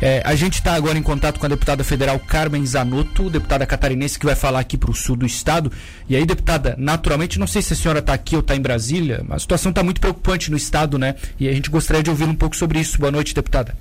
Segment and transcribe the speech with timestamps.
[0.00, 4.16] É, a gente está agora em contato com a deputada federal Carmen Zanotto, deputada catarinense
[4.16, 5.72] que vai falar aqui para o sul do estado.
[6.08, 9.24] E aí, deputada, naturalmente, não sei se a senhora está aqui ou está em Brasília,
[9.26, 11.16] mas a situação está muito preocupante no estado, né?
[11.36, 12.96] E a gente gostaria de ouvir um pouco sobre isso.
[12.96, 13.76] Boa noite, deputada.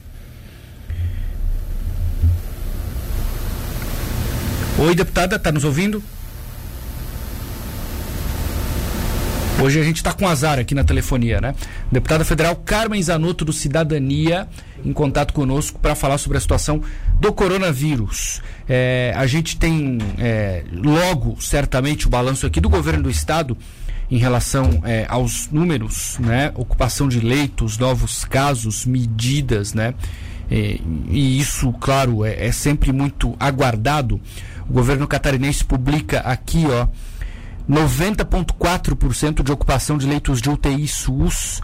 [4.80, 6.02] Oi, deputada, está nos ouvindo?
[9.68, 11.54] Hoje a gente está com azar aqui na telefonia, né?
[11.92, 14.48] Deputada federal Carmen Zanotto do Cidadania
[14.86, 16.82] em contato conosco para falar sobre a situação
[17.20, 18.42] do coronavírus.
[18.66, 23.58] É, a gente tem é, logo, certamente, o balanço aqui do governo do estado
[24.10, 26.54] em relação é, aos números, né?
[26.56, 29.94] Ocupação de leitos, novos casos, medidas, né?
[30.50, 30.80] É,
[31.10, 34.22] e isso, claro, é, é sempre muito aguardado.
[34.70, 36.88] O governo catarinense publica aqui, ó
[37.70, 41.62] 90,4% de ocupação de leitos de UTI SUS.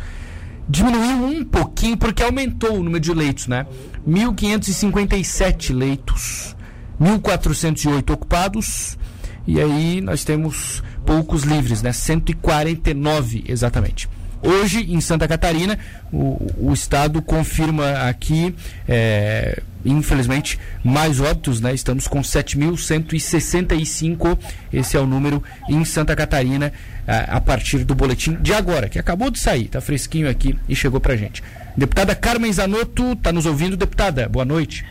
[0.68, 3.66] Diminuiu um pouquinho porque aumentou o número de leitos, né?
[4.08, 6.56] 1.557 leitos,
[7.02, 8.98] 1.408 ocupados,
[9.46, 11.92] e aí nós temos poucos livres, né?
[11.92, 14.08] 149 exatamente.
[14.44, 15.80] Hoje, em Santa Catarina,
[16.12, 18.54] o, o Estado confirma aqui,
[18.88, 21.74] é, infelizmente, mais óbitos, né?
[21.74, 24.38] Estamos com 7.165,
[24.72, 26.74] esse é o número em Santa Catarina,
[27.08, 30.76] a, a, partir do boletim de agora, que acabou de sair, tá fresquinho aqui e
[30.76, 31.42] chegou pra gente.
[31.78, 34.28] Deputada Carmen Zanotto, tá nos ouvindo, deputada?
[34.28, 34.86] Boa noite.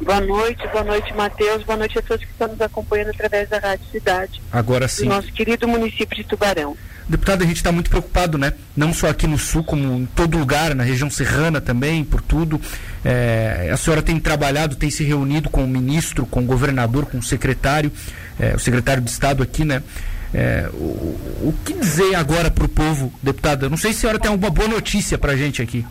[0.00, 1.64] Boa noite, boa noite, Matheus.
[1.64, 4.40] Boa noite a todos que estão nos acompanhando através da Rádio Cidade.
[4.50, 5.04] Agora sim.
[5.04, 6.76] Do nosso querido município de Tubarão.
[7.08, 8.52] Deputado, a gente está muito preocupado, né?
[8.76, 12.60] Não só aqui no sul, como em todo lugar, na região serrana também, por tudo.
[13.02, 17.16] É, a senhora tem trabalhado, tem se reunido com o ministro, com o governador, com
[17.16, 17.90] o secretário,
[18.38, 19.82] é, o secretário de Estado aqui, né?
[20.34, 23.70] É, o, o, que dizer agora para o povo, deputada?
[23.70, 25.86] Não sei se a senhora tem alguma boa notícia para a gente aqui.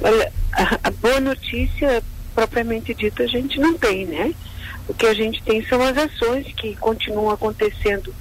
[0.00, 2.02] Olha, a, a boa notícia,
[2.34, 4.32] propriamente dita, a gente não tem, né?
[4.88, 8.14] O que a gente tem são as ações que continuam acontecendo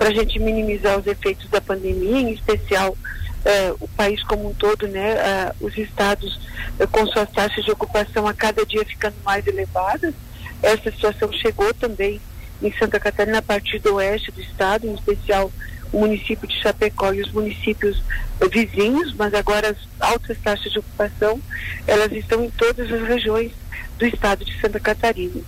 [0.00, 4.54] para a gente minimizar os efeitos da pandemia, em especial uh, o país como um
[4.54, 6.40] todo, né, uh, os estados
[6.80, 10.14] uh, com suas taxas de ocupação a cada dia ficando mais elevadas.
[10.62, 12.18] Essa situação chegou também
[12.62, 15.52] em Santa Catarina a partir do oeste do estado, em especial
[15.92, 18.02] o município de Chapecó e os municípios
[18.50, 21.38] vizinhos, mas agora as altas taxas de ocupação
[21.86, 23.52] elas estão em todas as regiões
[23.98, 25.42] do estado de Santa Catarina.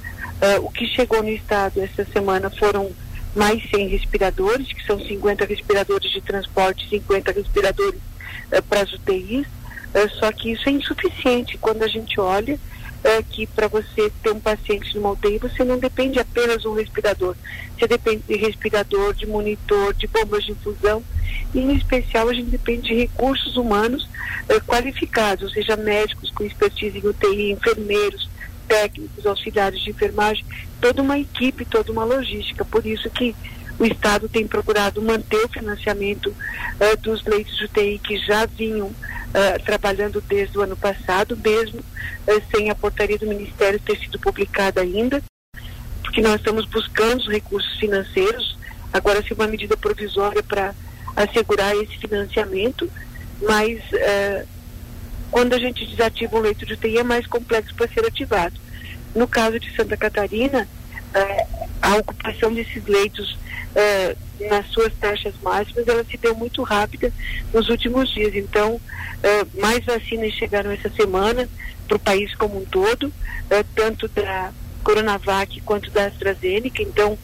[0.62, 2.92] o que chegou no estado essa semana foram
[3.34, 8.00] mais 100 respiradores, que são 50 respiradores de transporte, 50 respiradores
[8.52, 11.56] uh, para as UTIs, uh, só que isso é insuficiente.
[11.58, 15.78] Quando a gente olha uh, que para você ter um paciente numa UTI, você não
[15.78, 17.34] depende apenas de um respirador,
[17.78, 21.02] você depende de respirador, de monitor, de bombas de infusão,
[21.54, 24.08] e em especial a gente depende de recursos humanos
[24.66, 28.28] qualificados, ou seja, médicos com expertise em UTI, enfermeiros,
[28.68, 30.44] técnicos, auxiliares de enfermagem,
[30.82, 32.64] toda uma equipe, toda uma logística.
[32.64, 33.34] Por isso que
[33.78, 38.88] o Estado tem procurado manter o financiamento uh, dos leitos de UTI que já vinham
[38.88, 44.18] uh, trabalhando desde o ano passado, mesmo uh, sem a portaria do Ministério ter sido
[44.18, 45.22] publicada ainda,
[46.02, 48.58] porque nós estamos buscando os recursos financeiros,
[48.92, 50.74] agora se uma medida provisória para
[51.14, 52.90] assegurar esse financiamento,
[53.40, 53.82] mas
[55.30, 58.54] quando a gente desativa um leito de UTI é mais complexo para ser ativado.
[59.14, 60.66] No caso de Santa Catarina,
[61.14, 61.46] eh,
[61.82, 63.36] a ocupação desses leitos
[63.74, 64.16] eh,
[64.48, 67.12] nas suas taxas máximas, ela se deu muito rápida
[67.52, 68.34] nos últimos dias.
[68.34, 68.80] Então,
[69.22, 71.48] eh, mais vacinas chegaram essa semana
[71.86, 73.12] para o país como um todo,
[73.74, 74.50] tanto da
[74.82, 76.82] Coronavac quanto da AstraZeneca.
[76.82, 77.18] Então,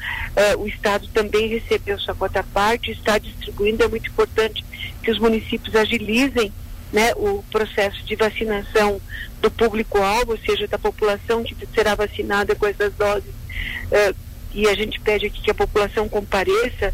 [0.59, 3.83] o Estado também recebeu sua cota parte, está distribuindo.
[3.83, 4.63] É muito importante
[5.03, 6.53] que os municípios agilizem
[6.93, 9.01] né, o processo de vacinação
[9.41, 13.31] do público-alvo, ou seja, da população que será vacinada com essas doses.
[13.31, 14.15] Uh,
[14.53, 16.93] e a gente pede aqui que a população compareça,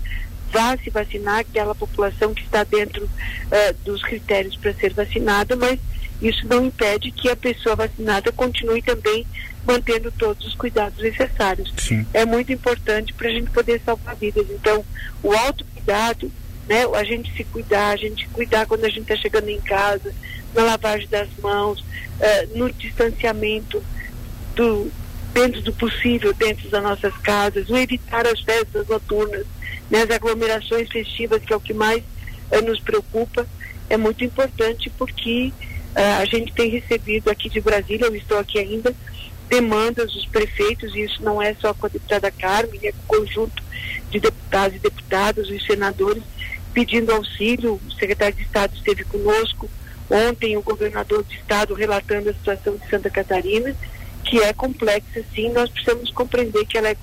[0.52, 5.78] vá se vacinar, aquela população que está dentro uh, dos critérios para ser vacinada, mas
[6.20, 9.26] isso não impede que a pessoa vacinada continue também
[9.66, 11.72] mantendo todos os cuidados necessários.
[11.76, 12.06] Sim.
[12.12, 14.46] É muito importante para a gente poder salvar vidas.
[14.50, 14.84] Então,
[15.22, 16.30] o autocuidado,
[16.68, 16.84] né?
[16.94, 20.14] A gente se cuidar, a gente cuidar quando a gente está chegando em casa,
[20.54, 23.82] na lavagem das mãos, uh, no distanciamento
[24.54, 24.90] do
[25.32, 29.44] dentro do possível dentro das nossas casas, o evitar as festas noturnas,
[29.90, 30.02] né?
[30.02, 32.02] as aglomerações festivas que é o que mais
[32.52, 33.44] uh, nos preocupa,
[33.90, 35.52] é muito importante porque
[35.96, 38.94] uh, a gente tem recebido aqui de Brasília, eu estou aqui ainda,
[39.48, 43.18] demandas dos prefeitos, e isso não é só com a deputada Carmen, é com o
[43.18, 43.62] conjunto
[44.10, 46.22] de deputados e deputadas, os senadores,
[46.74, 47.80] pedindo auxílio.
[47.86, 49.70] O secretário de Estado esteve conosco,
[50.10, 53.74] ontem o governador do estado relatando a situação de Santa Catarina,
[54.24, 56.96] que é complexa, sim, nós precisamos compreender que ela é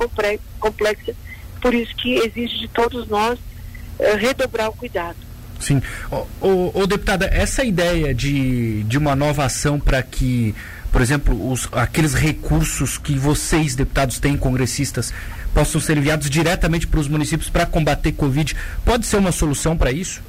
[0.60, 1.14] complexa,
[1.62, 5.18] por isso que exige de todos nós uh, redobrar o cuidado.
[5.60, 5.82] Sim.
[6.42, 10.56] O, o, deputada, essa ideia de, de uma nova ação para que,
[10.92, 15.14] por exemplo, os, aqueles recursos que vocês, deputados, têm, congressistas,
[15.54, 19.92] possam ser enviados diretamente para os municípios para combater Covid, pode ser uma solução para
[19.92, 20.22] isso?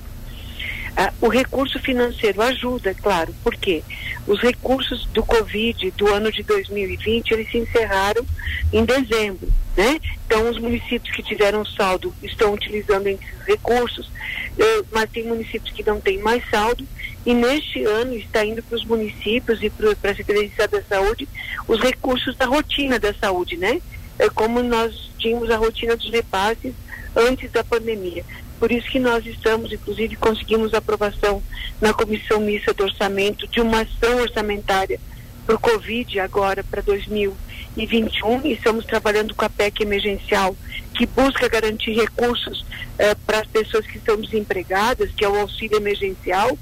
[0.96, 3.82] Ah, o recurso financeiro ajuda, é claro, porque
[4.26, 8.24] os recursos do Covid do ano de 2020 eles se encerraram
[8.72, 9.98] em dezembro, né?
[10.26, 14.10] Então os municípios que tiveram saldo estão utilizando esses recursos,
[14.58, 16.86] eh, mas tem municípios que não têm mais saldo
[17.24, 21.26] e neste ano está indo para os municípios e para a Secretaria da Saúde
[21.66, 23.80] os recursos da rotina da saúde, né?
[24.18, 26.74] É como nós tínhamos a rotina dos repasses
[27.16, 28.24] antes da pandemia.
[28.62, 31.42] Por isso que nós estamos, inclusive, conseguimos aprovação
[31.80, 35.00] na Comissão Mista do Orçamento de uma ação orçamentária
[35.44, 40.56] para o Covid agora para 2021 e estamos trabalhando com a PEC emergencial
[40.94, 42.64] que busca garantir recursos
[43.00, 46.56] eh, para as pessoas que estão desempregadas, que é o auxílio emergencial,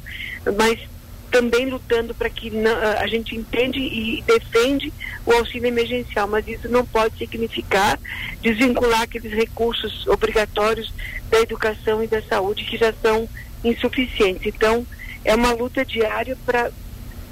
[0.56, 0.80] mas
[1.30, 4.92] também lutando para que não, a gente entende e defende
[5.24, 7.98] o auxílio emergencial, mas isso não pode significar
[8.42, 10.92] desvincular aqueles recursos obrigatórios
[11.30, 13.28] da educação e da saúde que já são
[13.62, 14.46] insuficientes.
[14.46, 14.86] Então,
[15.24, 16.70] é uma luta diária para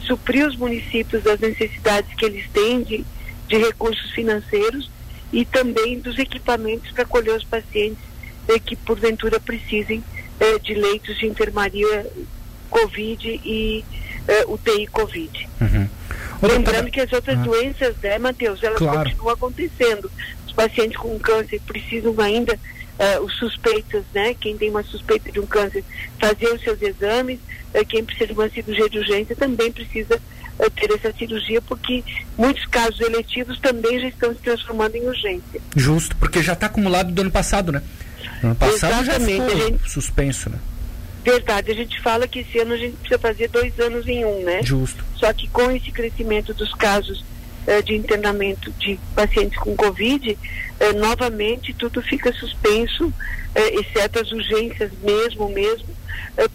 [0.00, 3.04] suprir os municípios das necessidades que eles têm de,
[3.48, 4.90] de recursos financeiros
[5.32, 8.02] e também dos equipamentos para acolher os pacientes
[8.48, 10.02] eh, que porventura precisem
[10.40, 12.06] eh, de leitos de enfermaria
[12.80, 13.84] Covid e
[14.28, 15.48] uh, eh, UTI Covid.
[15.60, 15.88] Uhum.
[16.42, 18.98] Lembrando que as outras doenças, né, Matheus, elas claro.
[18.98, 20.10] continuam acontecendo.
[20.46, 25.40] Os pacientes com câncer precisam ainda, uh, os suspeitos, né, quem tem uma suspeita de
[25.40, 25.84] um câncer,
[26.20, 27.40] fazer os seus exames,
[27.74, 30.20] uh, quem precisa de uma cirurgia de urgência também precisa
[30.74, 32.02] ter essa cirurgia, porque
[32.36, 35.60] muitos casos eletivos também já estão se transformando em urgência.
[35.76, 37.80] Justo, porque já está acumulado do ano passado, né?
[38.42, 39.88] No ano passado Exatamente, já ficou gente...
[39.88, 40.58] suspenso, né?
[41.24, 44.42] Verdade, a gente fala que esse ano a gente precisa fazer dois anos em um,
[44.44, 44.62] né?
[44.62, 45.04] Justo.
[45.16, 47.24] Só que com esse crescimento dos casos
[47.66, 50.38] eh, de internamento de pacientes com Covid,
[50.80, 53.12] eh, novamente tudo fica suspenso,
[53.54, 55.88] eh, exceto as urgências mesmo, mesmo,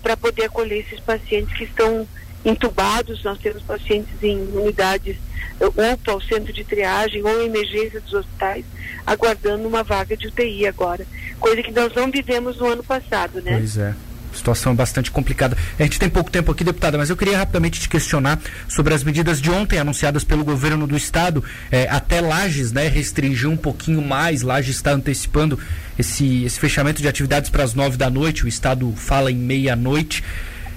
[0.01, 2.07] para poder acolher esses pacientes que estão
[2.43, 3.23] entubados.
[3.23, 5.17] Nós temos pacientes em unidades
[5.59, 8.65] UPA, o centro de triagem ou emergência dos hospitais,
[9.05, 11.05] aguardando uma vaga de UTI agora.
[11.39, 13.57] Coisa que nós não vivemos no ano passado, né?
[13.57, 13.93] Pois é
[14.35, 15.57] situação bastante complicada.
[15.79, 19.03] A gente tem pouco tempo aqui, deputada, mas eu queria rapidamente te questionar sobre as
[19.03, 21.43] medidas de ontem anunciadas pelo governo do estado.
[21.71, 24.41] É, até Lages, né, restringir um pouquinho mais.
[24.41, 25.59] Lages está antecipando
[25.97, 28.45] esse, esse fechamento de atividades para as nove da noite.
[28.45, 30.23] O estado fala em meia-noite.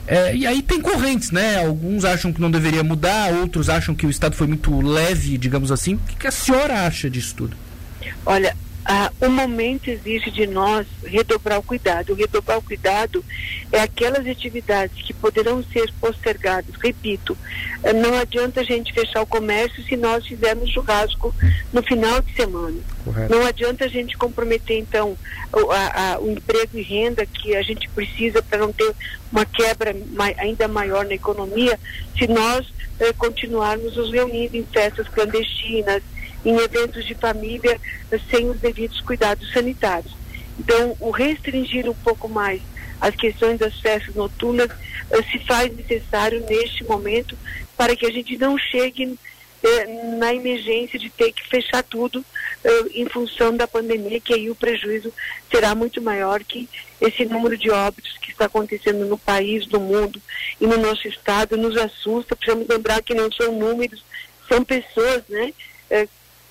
[0.07, 1.65] É, e aí tem correntes, né?
[1.67, 5.73] Alguns acham que não deveria mudar, outros acham que o Estado foi muito leve, digamos
[5.73, 5.95] assim.
[5.95, 7.57] O que, que a senhora acha disso tudo?
[8.25, 8.57] Olha,
[8.89, 12.13] ah, o momento exige de nós redobrar o cuidado.
[12.13, 13.25] O redobrar o cuidado
[13.73, 16.73] é aquelas atividades que poderão ser postergadas.
[16.81, 17.37] Repito,
[17.83, 21.35] eh, não adianta a gente fechar o comércio se nós fizermos churrasco
[21.73, 22.79] no final de semana.
[23.05, 23.35] Correto.
[23.35, 25.19] Não adianta a gente comprometer, então,
[25.53, 28.95] o, a, a, o emprego e renda que a gente precisa para não ter
[29.33, 31.77] uma quebra mai, ainda maior na economia,
[32.17, 32.65] se nós
[33.01, 36.05] eh, continuarmos nos reunindo em festas clandestinas,
[36.47, 37.79] em eventos de família
[38.31, 40.15] sem os devidos cuidados sanitários.
[40.59, 42.63] Então, o restringir um pouco mais
[43.01, 47.37] as questões das festas noturnas uh, se faz necessário neste momento
[47.77, 52.25] para que a gente não chegue uh, na emergência de ter que fechar tudo
[52.95, 55.13] em função da pandemia, que aí o prejuízo
[55.49, 56.69] será muito maior que
[57.01, 60.21] esse número de óbitos que está acontecendo no país, no mundo
[60.61, 62.35] e no nosso estado nos assusta.
[62.35, 64.03] Precisamos lembrar que não são números,
[64.49, 65.53] são pessoas, né?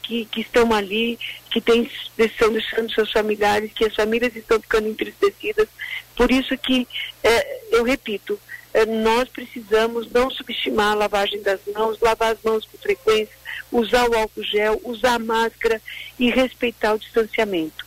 [0.05, 1.17] Que, que estão ali,
[1.49, 5.67] que tem, estão deixando seus familiares, que as famílias estão ficando entristecidas.
[6.15, 6.87] Por isso que,
[7.23, 8.39] é, eu repito,
[8.73, 13.35] é, nós precisamos não subestimar a lavagem das mãos, lavar as mãos com frequência,
[13.71, 15.81] usar o álcool gel, usar a máscara
[16.19, 17.85] e respeitar o distanciamento.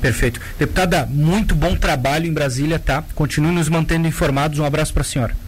[0.00, 0.40] Perfeito.
[0.58, 3.02] Deputada, muito bom trabalho em Brasília, tá?
[3.14, 4.58] Continue nos mantendo informados.
[4.58, 5.45] Um abraço para a senhora.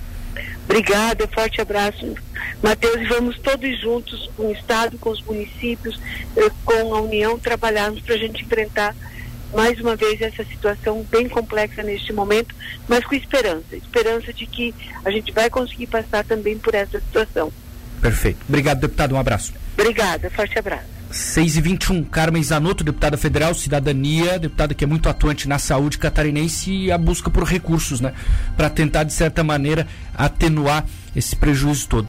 [0.69, 2.15] Obrigada, forte abraço,
[2.63, 5.99] Matheus, e vamos todos juntos com o Estado, com os municípios,
[6.37, 8.95] eh, com a União, trabalharmos para a gente enfrentar
[9.55, 12.55] mais uma vez essa situação bem complexa neste momento,
[12.87, 14.75] mas com esperança, esperança de que
[15.07, 17.51] a gente vai conseguir passar também por essa situação.
[18.03, 18.45] Perfeito.
[18.47, 19.15] Obrigado, deputado.
[19.15, 19.55] Um abraço.
[19.73, 20.98] Obrigada, forte abraço.
[21.11, 25.99] 6 e 21 Carmen Zanotto, deputada federal, Cidadania, deputada que é muito atuante na saúde
[25.99, 28.13] catarinense e a busca por recursos, né?
[28.57, 30.85] Para tentar, de certa maneira, atenuar
[31.17, 31.97] esse prejuízo todo.